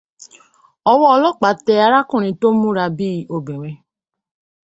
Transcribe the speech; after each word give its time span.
Ọwọ́ 0.91 1.07
ọlọ́pàá 1.15 1.51
tẹ 1.65 1.73
arákùnrin 1.85 2.37
tó 2.41 2.47
múra 2.61 2.85
bí 2.97 3.09
obìnrin. 3.35 3.77